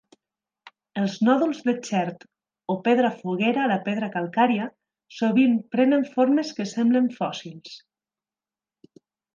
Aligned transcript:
Els 1.01 1.17
nòduls 1.27 1.59
de 1.67 1.75
chert 1.87 2.25
o 2.75 2.79
pedra 2.89 3.13
foguera 3.19 3.63
a 3.65 3.69
la 3.73 3.77
pedra 3.91 4.11
calcària 4.17 4.67
sovint 5.21 5.57
prenen 5.77 6.11
formes 6.17 6.59
que 6.61 6.71
semblen 6.75 7.13
fòssils. 7.21 7.81